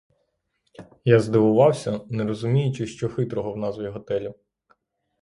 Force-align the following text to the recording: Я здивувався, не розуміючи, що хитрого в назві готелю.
Я 1.05 1.19
здивувався, 1.19 2.01
не 2.09 2.23
розуміючи, 2.23 2.87
що 2.87 3.09
хитрого 3.09 3.53
в 3.53 3.57
назві 3.57 3.87
готелю. 3.87 4.35